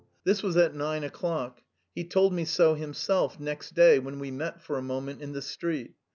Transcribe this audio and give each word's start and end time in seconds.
This 0.23 0.41
was 0.41 0.57
at 0.57 0.73
nine 0.73 1.03
o'clock. 1.03 1.61
He 1.93 2.03
told 2.03 2.33
me 2.33 2.43
so 2.43 2.73
himself 2.73 3.39
next 3.39 3.75
day 3.75 3.99
when 3.99 4.17
we 4.17 4.31
met 4.31 4.59
for 4.59 4.79
a 4.79 4.81
moment 4.81 5.21
in 5.21 5.33
the 5.33 5.43
street. 5.43 5.93